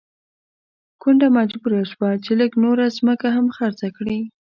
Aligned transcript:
کونډه 1.01 1.27
مجبوره 1.37 1.81
شوه 1.91 2.09
چې 2.23 2.31
لږه 2.39 2.57
نوره 2.63 2.85
ځمکه 2.97 3.27
هم 3.35 3.47
خرڅه 3.57 3.87
کړي. 3.97 4.19